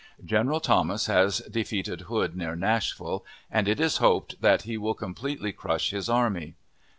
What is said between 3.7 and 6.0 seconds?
is hoped that he will completely, crush